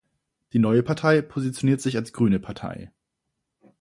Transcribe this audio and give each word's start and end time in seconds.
Die 0.53 0.57
neue 0.57 0.81
Partei 0.81 1.21
positioniert 1.21 1.79
sich 1.79 1.95
als 1.95 2.11
grüne 2.11 2.39
Partei. 2.39 2.91